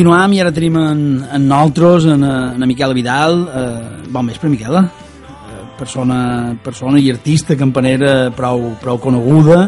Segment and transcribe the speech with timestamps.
[0.00, 3.42] continuam i ara tenim en, en nosaltres, en, en Miquel Vidal.
[3.44, 4.80] Eh, bon vespre, Miquela.
[4.80, 9.58] Eh, persona, persona i artista campanera prou, prou coneguda.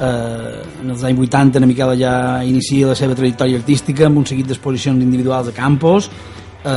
[0.00, 4.24] Eh, en els anys 80 en Miquela ja inicia la seva trajectòria artística amb un
[4.30, 6.08] seguit d'exposicions individuals a campos,
[6.64, 6.70] eh,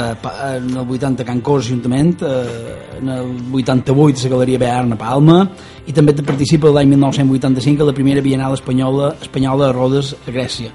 [0.57, 4.91] en el 80 a Can Cos Ajuntament, eh, en el 88 a la Galeria Bearn
[4.91, 5.38] a Palma
[5.88, 10.73] i també participa l'any 1985 a la primera Bienal Espanyola, Espanyola a Rodes a Grècia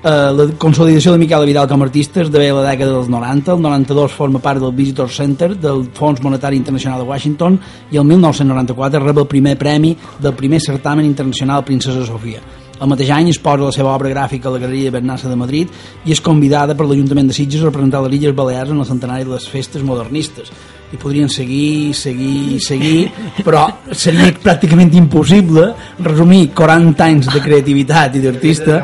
[0.00, 3.52] Uh, la consolidació de Miquel Vidal com a artista és de la dècada dels 90.
[3.52, 7.58] El 92 forma part del Visitor Center del Fons Monetari Internacional de Washington
[7.92, 12.40] i el 1994 rep el primer premi del primer certamen internacional Princesa Sofia.
[12.80, 15.68] El mateix any es posa la seva obra gràfica a la Galeria Bernassa de Madrid
[16.08, 19.28] i és convidada per l'Ajuntament de Sitges a representar les Illes Balears en el centenari
[19.28, 20.48] de les festes modernistes
[20.90, 23.10] i podrien seguir, seguir, seguir,
[23.46, 25.68] però seria pràcticament impossible
[26.02, 28.80] resumir 40 anys de creativitat i d'artista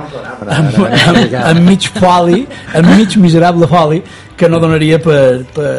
[0.47, 2.45] amb, amb, amb mig foli,
[2.79, 4.03] amb mig miserable foli,
[4.37, 5.75] que no donaria per, per,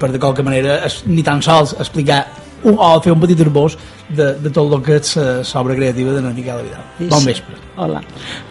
[0.00, 2.24] per de qualque manera ni tan sols explicar
[2.64, 3.76] o fer un petit herbós
[4.08, 5.16] de, de tot el que és
[5.54, 7.10] l'obra creativa de Miquel Vidal.
[7.10, 7.58] Bon vespre.
[7.76, 8.02] Hola.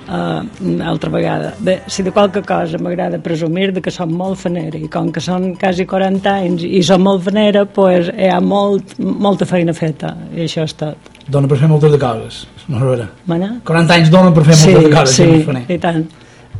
[0.07, 1.53] Uh, una altra vegada.
[1.59, 5.21] Bé, si de qualque cosa m'agrada presumir de que som molt fanera i com que
[5.21, 10.15] són quasi 40 anys i som molt fanera, pues, hi ha molt, molta feina feta
[10.33, 11.11] i això és tot.
[11.29, 13.53] Dona per fer moltes de coses, no és Mana?
[13.67, 15.15] 40 anys dona per fer sí, moltes de coses.
[15.21, 16.03] Sí, i tant.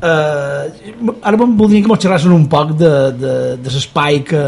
[0.01, 4.45] Uh, ara voldria que mos xerrassin un poc de, de, de l'espai que,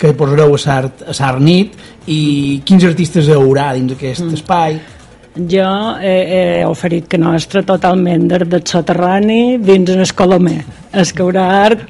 [0.00, 1.76] que posareu a Sart, a Sart nit
[2.08, 4.40] i quins artistes hi haurà dins aquest mm.
[4.40, 4.80] espai?
[5.30, 5.66] Jo
[6.02, 10.58] he, he oferit que nostre totalment des del soterrani dins el Colomer
[10.90, 11.84] es que haurà art.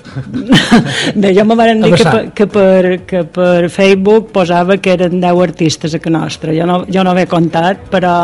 [1.17, 5.23] Bé, jo me van dir que per, que, per, que per Facebook posava que eren
[5.23, 8.15] 10 artistes a que nostra jo no, jo no he comptat però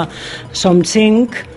[0.52, 1.54] som 5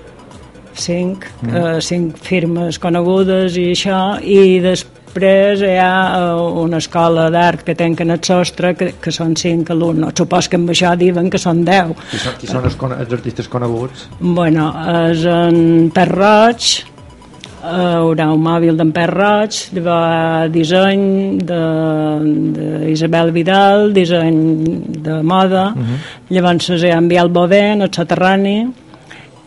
[0.79, 1.55] cinc, mm.
[1.55, 7.63] eh, cinc firmes conegudes i això, i després Després hi ha eh, una escola d'art
[7.65, 10.13] que tanquen el sostre que, que són cinc alumnes.
[10.17, 11.95] Supos que amb això diuen que són deu.
[12.11, 14.05] Qui són, qui són els, els artistes coneguts?
[14.19, 14.67] Bueno,
[15.09, 23.89] és en Per Roig, hi haurà un mòbil d'en Per Roig, llavors disseny d'Isabel Vidal,
[23.97, 24.39] disseny
[25.09, 25.89] de moda, uh mhm.
[25.89, 25.99] -huh.
[26.37, 28.59] llavors hi ha en Biel Bovent, el soterrani,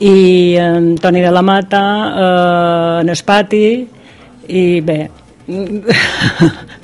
[0.01, 1.87] i en Toni de la Mata,
[2.27, 3.89] eh, en Espati,
[4.49, 5.59] i bé, I,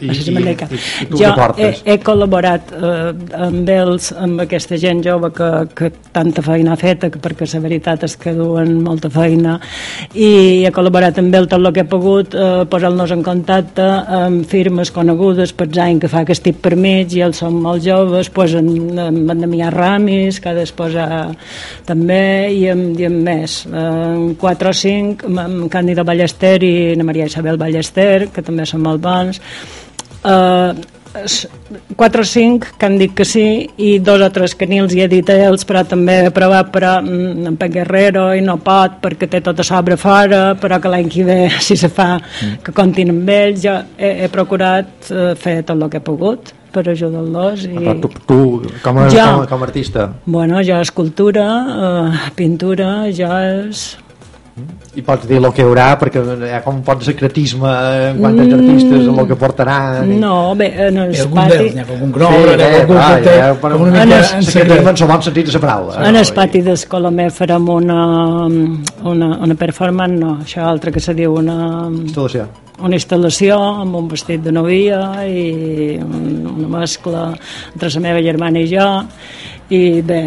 [0.01, 3.13] i, i, i jo he, he col·laborat eh,
[3.47, 8.07] amb ells, amb aquesta gent jove que, que tanta feina ha fet perquè la veritat
[8.09, 9.59] és que duen molta feina
[10.15, 13.87] i he col·laborat amb ells tot el que he pogut eh, posar-nos en contacte
[14.19, 17.85] amb firmes conegudes per any que fa que estic per mig i ells són molt
[17.87, 21.09] joves pues en, en, en Damià Ramis que ha d'exposar
[21.87, 23.61] també i amb, i amb més.
[23.69, 29.05] En 4 o 5 amb Càndida Ballester i Maria Isabel Ballester que també són molt
[29.05, 29.43] bons.
[30.25, 30.73] Eh,
[31.97, 34.95] 4 o 5 que han dit que sí i dos o tres que ni els
[34.95, 38.43] hi he dit a ells però també he provat però mm, en Pep Guerrero i
[38.45, 42.17] no pot perquè té tota sobre fora però que l'any que ve si se fa
[42.19, 42.61] mm.
[42.65, 46.53] que comptin amb ells jo he, he procurat uh, fer tot el que he pogut
[46.73, 47.77] per ajudar-los i...
[47.79, 48.41] Però tu, tu
[48.85, 50.11] com, a, jo, com, a, com a artista?
[50.27, 53.33] Bueno, jo escultura uh, pintura jo
[53.65, 53.89] és
[54.99, 57.71] i pots dir el que hi haurà perquè hi ha com un pot secretisme
[58.11, 62.15] en quant als artistes el que portarà no, bé, en el pati hi ha algun
[62.15, 66.33] gros, sí, ha algun una mica secretisme en bon sentit de la paraula en el
[66.35, 68.01] pati d'Escolomé farem una,
[68.47, 71.59] una, una performance no, això altre que se diu una
[71.91, 72.49] instal·lació.
[72.83, 77.29] una instal·lació amb un vestit de novia i una mescla
[77.73, 78.89] entre la meva germana i jo.
[79.69, 80.23] I bé,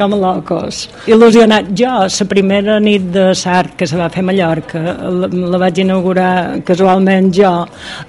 [0.00, 0.86] com locos.
[1.10, 1.70] Il·lusionat.
[1.76, 4.80] Jo, la primera nit de Sart que se va fer a Mallorca,
[5.12, 7.50] la, la vaig inaugurar casualment jo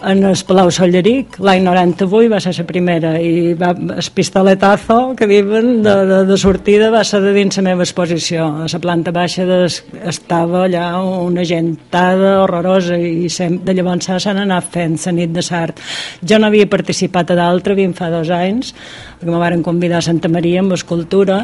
[0.07, 5.27] en el Palau Solleric, l'any 98 va ser la primera, i va, el pistoletazo que
[5.27, 8.47] diuen de, de, de sortida va ser de dins la meva exposició.
[8.63, 14.43] A la planta baixa des, estava allà una gentada horrorosa i sem, de llavors s'han
[14.45, 15.79] anat fent la nit de Sart.
[16.23, 18.73] Jo no havia participat a d'altre, havia fa dos anys,
[19.19, 21.43] que me varen convidar a Santa Maria amb escultura,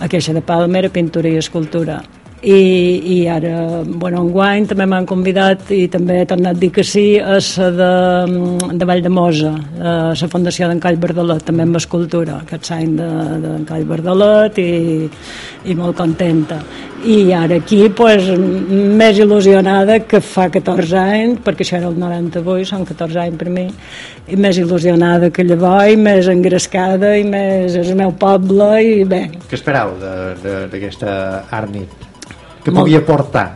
[0.00, 2.02] a Queixa de Palma era pintura i escultura
[2.46, 2.58] i,
[3.10, 6.84] i ara, bueno, en guany també m'han convidat i també he tornat a dir que
[6.86, 7.88] sí a la de,
[8.78, 9.50] de Vall de Mosa
[9.80, 14.62] a la Fundació d'en Call Verdalet també amb escultura, aquest any d'en de, Call Verdalet
[14.62, 15.10] i,
[15.66, 16.60] i molt contenta
[17.02, 22.70] i ara aquí pues, més il·lusionada que fa 14 anys perquè això era el 98,
[22.70, 23.66] són 14 anys per mi
[24.30, 29.24] i més il·lusionada que llavors i més engrescada i més el meu poble i bé
[29.50, 31.16] Què esperau d'aquesta
[31.50, 32.05] Arnit?
[32.66, 33.46] Que pugui aportar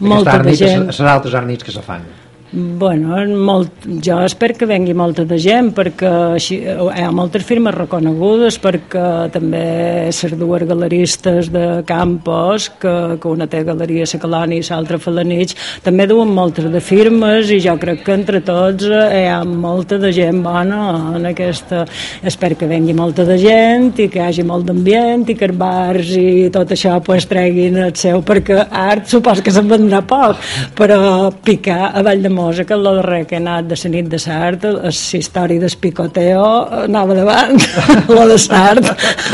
[0.00, 0.90] molta de gent.
[0.90, 2.04] les altres arnits que se fan
[2.52, 3.14] Bueno,
[3.46, 8.56] molt, jo espero que vengui molta de gent perquè així, hi ha moltes firmes reconegudes
[8.58, 9.60] perquè també
[10.08, 15.54] les dues galeristes de Campos que, que una té Galeria La Colònia i l'altra Falanich
[15.84, 20.10] també duen moltes de firmes i jo crec que entre tots hi ha molta de
[20.10, 20.80] gent bona
[21.20, 21.84] en aquesta.
[22.26, 25.60] Espero que vengui molta de gent i que hi hagi molt d'ambient i que els
[25.62, 30.42] bars i tot això pues, treguin el seu perquè art supos que se'n vendrà poc
[30.74, 34.08] però picar a Vall de famosa que la darrera que he anat de la nit
[34.08, 36.44] de Sart, la història del picoteo
[36.86, 37.60] anava davant,
[38.16, 38.88] la de Sart.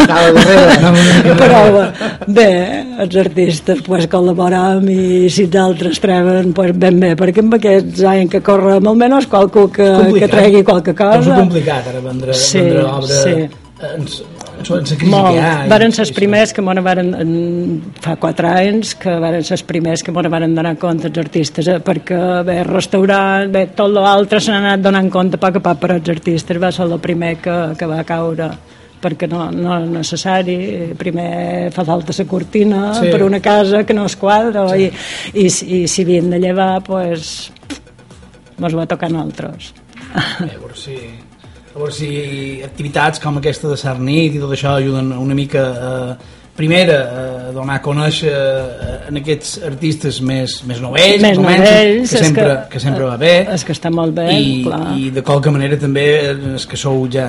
[0.05, 1.35] Anava darrere.
[1.41, 1.61] Però
[2.27, 2.49] bé,
[3.05, 8.03] els artistes pues, col·laboram i si els altres treuen pues, ben bé, perquè amb aquests
[8.07, 11.37] anys que corre almenys qualcú que, que tregui qualque cosa.
[11.37, 13.23] És complicat ara vendre, sí, vendre obra.
[13.23, 13.47] Sí.
[13.87, 14.23] Ens,
[15.11, 15.39] Molt.
[15.39, 15.67] ha.
[15.71, 19.65] Varen ser els primers que m'ho varen, en, fa quatre anys, que varen ser els
[19.69, 21.79] primers que m'ho varen donar compte els artistes, eh?
[21.85, 26.09] perquè bé, restaurant, bé, tot l'altre s'han anat donant compte poc a poc, però els
[26.09, 28.51] artistes va ser el primer que, que va caure
[29.07, 30.57] perquè no, no és necessari
[30.99, 33.11] primer fa falta la cortina Sí.
[33.13, 34.89] per una casa que no es quadra i,
[35.35, 37.53] i, i si havien de llevar pues,
[38.59, 39.75] mos va tocar a nosaltres
[40.41, 41.26] veure
[41.77, 46.35] a veure si activitats com aquesta de Sarnit i tot això ajuden una mica eh,
[46.57, 52.11] primera a donar a conèixer eh, en aquests artistes més, més novells, Més comencen, novells,
[52.15, 54.83] que, sempre, que- que, sempre va bé és que està molt bé, i, clar.
[54.97, 56.07] i de qualque manera també
[56.57, 57.29] és que sou ja,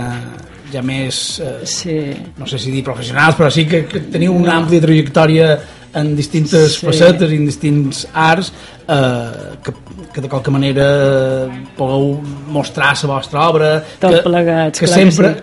[0.72, 1.98] ja més eh, sí,
[2.40, 5.52] no sé si dir professionals, però sí que, que teniu una àmplia trajectòria
[5.94, 6.86] en distintes Sí.
[6.86, 8.51] facetes i en distints arts
[8.88, 9.74] eh, que,
[10.13, 11.48] que de qualque manera
[11.78, 15.36] pugueu mostrar la vostra obra Tot que, plegats, que clar que sempre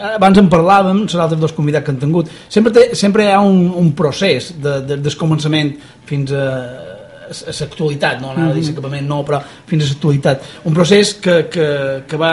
[0.00, 3.40] abans en parlàvem, els altres dos convidats que han tingut sempre, té, sempre hi ha
[3.44, 5.74] un, un procés de, de, des començament
[6.08, 6.46] fins a
[7.30, 9.38] a l'actualitat, no anava a dir l'acabament, no, però
[9.70, 10.42] fins a l'actualitat.
[10.66, 11.66] Un procés que, que,
[12.10, 12.32] que va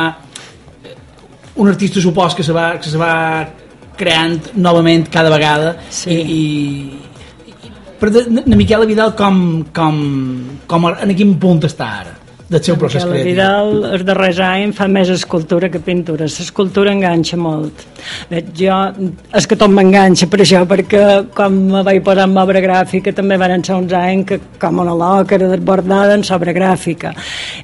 [1.56, 3.48] un artista supos que se va, que se va
[3.98, 6.10] creant novament cada vegada Sí.
[6.10, 7.07] i, i
[8.00, 9.42] però de, de Miquel Vidal com,
[9.76, 10.00] com,
[10.70, 12.17] com en quin punt està ara
[12.48, 17.40] del seu procés creatiu Vidal els darrers anys fa més escultura que pintura l'escultura enganxa
[17.40, 17.84] molt
[18.30, 18.76] Bé, jo,
[19.36, 21.02] és que tot m'enganxa per això perquè
[21.36, 24.96] quan me vaig posar en obra gràfica també van ser uns anys que com una
[24.96, 27.12] loca era desbordada en obra gràfica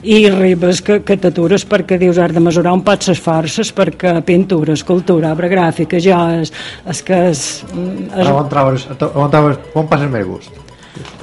[0.03, 4.17] i arribes que, que t'atures perquè dius has de mesurar un poc les forces perquè
[4.27, 6.51] pintura, escultura, obra gràfica jo és,
[6.89, 10.72] és que és, és, On trobes, on trobes, on passes més gust?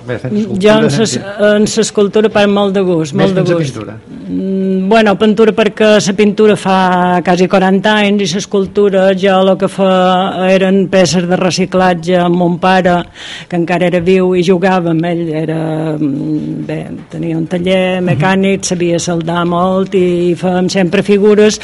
[0.06, 0.16] Bé,
[0.58, 3.72] jo en ses- fent- en l'escultura per molt de gust Més molt de gust.
[3.74, 3.96] pintura.
[4.28, 9.68] Mm, Bueno, pintura perquè la pintura fa quasi 40 anys i l'escultura jo el que
[9.68, 13.04] fa eren peces de reciclatge amb mon pare
[13.48, 15.28] que encara era viu i jugava amb ell.
[15.28, 21.60] Era, mm, bé, tenia un taller mecànic, sabia saldar molt i fèiem sempre figures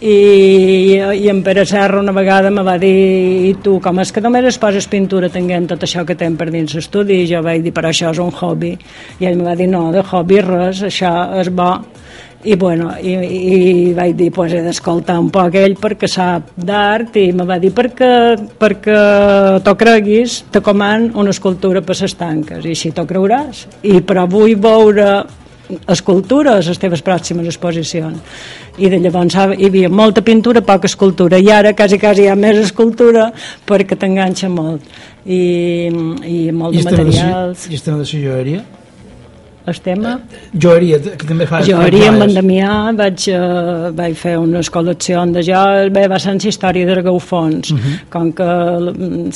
[0.00, 4.22] i, i en Pere Serra una vegada me va dir i tu com és que
[4.24, 7.20] només es poses pintura tenint tot això que tenen per dins l'estudi?
[7.20, 8.72] I jo vaig dir però això és un hobby.
[9.20, 11.74] I ell me va dir no, de hobby res això és bo.
[12.40, 13.56] I bueno, i, i
[13.92, 17.18] vaig dir pues he d'escoltar un poc ell perquè sap d'art.
[17.20, 18.12] I me va dir perquè,
[18.60, 18.96] perquè
[19.66, 23.66] t'ho creguis te coman una escultura per les tanques i si t'ho creuràs.
[23.84, 25.10] I però vull veure
[25.88, 28.18] escultura a les teves pròximes exposicions.
[28.78, 31.38] I de llavors hi havia molta pintura, poca escultura.
[31.38, 33.30] I ara quasi, quasi hi ha més escultura
[33.66, 34.84] perquè t'enganxa molt.
[35.26, 35.40] I,
[36.24, 37.68] i molt I de materials.
[37.68, 38.64] I estem de joieria
[39.70, 40.12] el tema
[40.54, 42.34] joieria, que també fa jo fa haria amb en.
[42.34, 47.70] Damià vaig, uh, vaig fer unes col·leccions de joies bé, va ser història de Gaufons
[47.70, 47.80] uh Mhm.
[47.80, 47.98] -huh.
[48.10, 48.92] com que la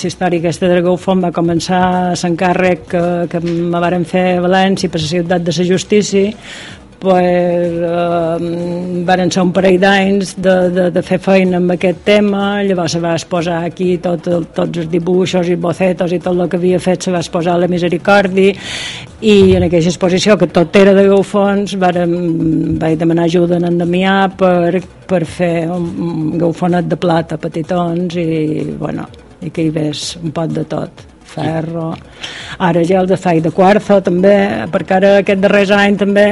[0.08, 4.88] història aquesta de Gaufons va començar a l'encàrrec que, que me varen fer a València
[4.90, 6.32] per la ciutat de la justícia
[6.98, 12.62] pues, eh, varen ser un parell d'anys de, de, de fer feina amb aquest tema,
[12.64, 16.48] llavors se va exposar aquí tot, el- tots els dibuixos i bocetos i tot el
[16.48, 18.54] que havia fet se va exposar a la Misericòrdia
[19.23, 22.14] i en aquella exposició que tot era de gaufons vàrem,
[22.80, 28.75] vaig demanar ajuda en Damià per, per fer un, un gaufonet de plata petitons i,
[28.78, 29.06] bueno,
[29.40, 31.92] i que hi ves un pot de tot ferro.
[32.58, 34.34] Ara ja el de fai de quarzo també
[34.72, 36.24] perquè ara aquest darrers any també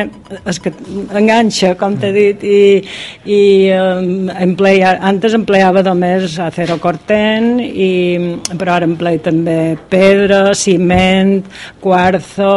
[0.49, 0.73] és que
[1.19, 2.61] enganxa com t'he dit i,
[3.27, 3.41] i
[3.75, 7.91] um, emplea, antes empleava només acero corten i,
[8.55, 9.59] però ara emplea també
[9.91, 11.41] pedra, ciment
[11.83, 12.53] quarzo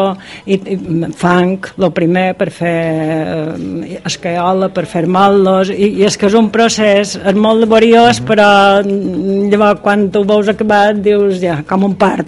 [0.46, 0.78] i, i
[1.18, 6.38] fang el primer per fer eh, escaiola, per fer moldos i, i és que és
[6.38, 8.48] un procés és molt laboriós però
[8.84, 12.25] mm, llavors quan tu ho veus acabat dius ja com un part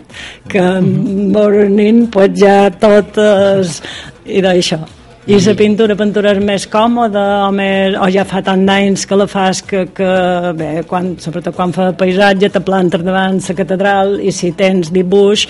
[0.52, 3.82] que morint pues ja tot és
[4.28, 4.80] i d'això.
[5.28, 9.18] I la pintura, pintura és més còmoda o, més, o ja fa tant d'anys que
[9.20, 10.12] la fas que, que
[10.56, 15.44] bé, quan, sobretot quan fa paisatge te plantes davant la catedral i si tens dibuix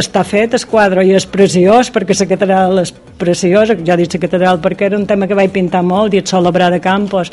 [0.00, 3.76] està fet el quadre i és preciós perquè la catedral és preciosa.
[3.84, 6.48] Ja dic la catedral perquè era un tema que vaig pintar molt i et sol
[6.48, 7.32] obrar de Campos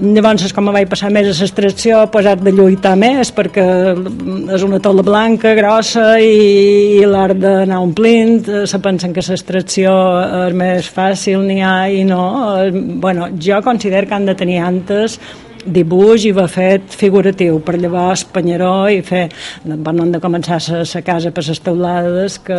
[0.00, 3.66] llavors com vaig passar més a l'extracció pues, has de lluitar més perquè
[4.56, 8.48] és una tola blanca grossa i, i l'has d'anar omplint.
[8.66, 9.92] Se pensen que l'extracció
[10.48, 12.24] és més fàcil n'hi ha i no.
[13.02, 15.18] Bueno, jo considero que han de tenir antes
[15.62, 19.28] dibuix i va fet figuratiu per llavors Panyaró i fer
[19.62, 22.58] bueno, han de començar a la casa per les teulades que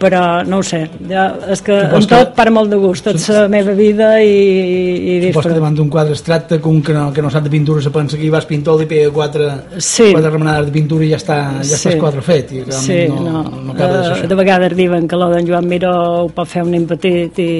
[0.00, 0.80] però no ho sé,
[1.10, 5.16] ja, és que en tot per molt de gust, tot la meva vida i, i.
[5.28, 7.92] Suposo que davant d'un quadre estracte, com que no, que no sap de pintura, se
[7.92, 10.08] pensa que hi vas pintor, li pega quatre, sí.
[10.14, 11.76] quatre remenades de pintura i ja està, ja sí.
[11.82, 12.54] està quadre fet.
[12.56, 15.92] I sí, no, no, no acaba de, uh, de vegades diuen que l'Oden Joan Miró
[16.24, 17.50] ho pot fer un nen petit i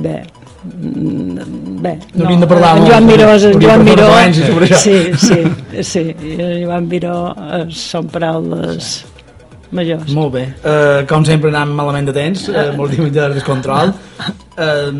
[0.00, 0.16] bé,
[0.64, 4.08] bé, no, no de parlar en Joan Miró és en Joan Miró
[4.78, 5.40] sí, sí,
[5.82, 6.04] sí
[6.38, 8.94] Joan Miró eh, són paraules
[9.72, 10.12] majors.
[10.16, 13.94] Molt bé, uh, com sempre anem malament de temps uh, molts límits de descontrol.
[14.52, 14.90] Uh,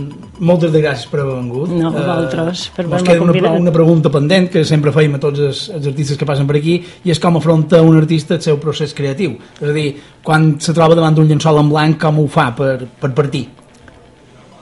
[0.40, 1.70] moltes de gràcies per haver vengut.
[1.76, 5.44] No, vosaltres, uh, per haver-me convidat una, una pregunta pendent que sempre feim a tots
[5.44, 8.60] els, els artistes que passen per aquí i és com afronta un artista el seu
[8.62, 9.36] procés creatiu.
[9.60, 9.88] És a dir,
[10.24, 13.46] quan se troba davant d'un llençol en blanc com ho fa per, per partir?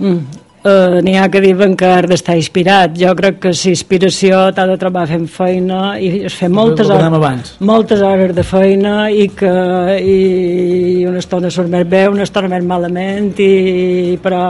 [0.01, 2.93] Mm, Uh, N'hi ha que diuen que has d'estar inspirat.
[3.01, 7.55] Jo crec que si inspiració t'ha de trobar fent feina i es fer moltes hores,
[7.65, 9.55] moltes hores de feina i que
[10.05, 14.43] i una estona surt més bé, una estona més malament i, però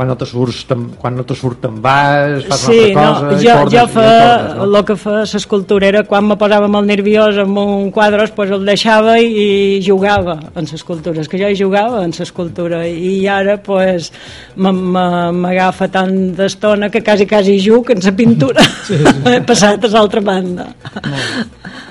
[0.00, 0.64] quan no te surts
[0.96, 3.86] quan no te surt te'n vas fas sí, una altra cosa no, jo, tornes, jo
[3.92, 4.64] fa, tornes, no?
[4.64, 8.64] el que fa l'escultura era quan me posava molt nerviós amb un quadre pues el
[8.64, 9.28] deixava i,
[9.76, 11.24] i jugava en l'escultura.
[11.30, 14.10] Que jo hi jugava en l'escultura i ara pues
[14.56, 18.66] m'agafa tant d'estona que quasi quasi juc en la pintura.
[18.90, 19.10] Sí, sí.
[19.28, 20.64] he passat a l'altra banda.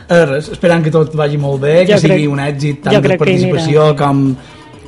[0.10, 2.98] Eh, res, esperant que tot vagi molt bé jo que crec, sigui un èxit tant
[2.98, 4.24] de participació com,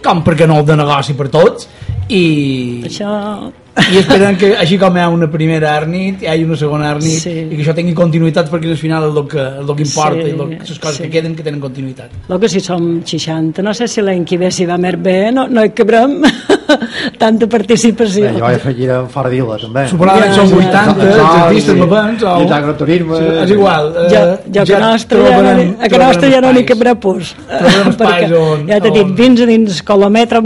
[0.03, 1.69] com perquè no de negoci per tots
[2.11, 3.11] i, això...
[3.71, 7.21] i esperen que així com hi ha una primera Arnit hi hagi una segona Arnit
[7.23, 7.31] sí.
[7.45, 10.33] i que això tingui continuïtat perquè al final és el que, el que importa sí,
[10.33, 11.05] i les coses sí.
[11.05, 12.17] que queden que tenen continuïtat.
[12.27, 15.15] El que si som 60 no sé si l'any que ve si va més bé
[15.31, 16.17] no, no hi cabrem
[17.21, 18.25] tanta participació.
[18.27, 19.85] Bé, jo he afegit en Fardila també.
[19.91, 22.35] Suposadament ja, són 80 ja, els artistes no vens o...
[22.43, 24.25] i agroturisme sí, és igual eh, jo,
[24.57, 28.27] jo que nostre ja, no, a que nostre ja no n'hi cabrà pus perquè
[28.67, 30.43] ja t'he dit vins a dins Colometre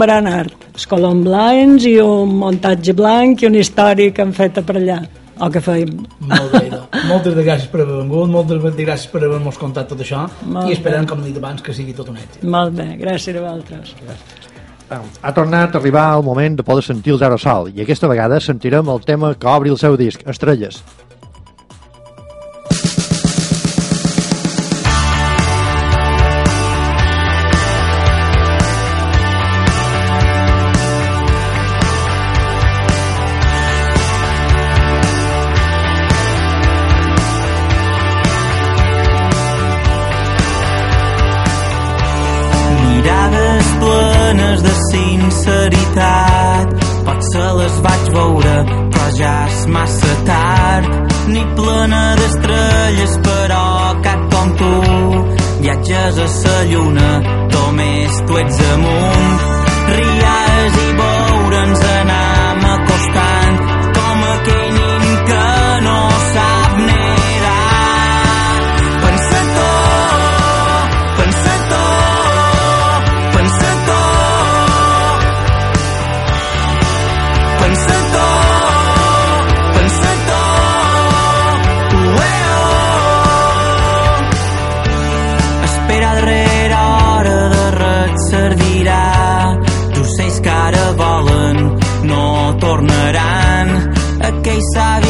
[0.76, 4.98] Baranart escolons blancs i un muntatge blanc i una història que han fet per allà
[5.40, 6.04] el que feim.
[6.20, 6.82] Molt bé, no?
[7.08, 10.68] moltes de gràcies per haver vengut, moltes de gràcies per haver-nos contat tot això Molt
[10.68, 11.08] i esperem, bé.
[11.10, 12.44] com he dit abans, que sigui tot un èxit.
[12.44, 13.94] Molt bé, gràcies a vosaltres.
[15.22, 18.40] Ha tornat a arribar el moment de poder sentir el Zero Sal i aquesta vegada
[18.40, 20.82] sentirem el tema que obri el seu disc, Estrelles.
[49.66, 50.86] Massa tard
[51.32, 53.64] ni plena d'estrelles però
[54.06, 54.74] cap com tu
[55.60, 57.10] viatges a la lluna
[57.54, 59.40] només tu ets amunt.
[59.96, 62.05] Riades i veure'ns anar
[94.56, 95.05] y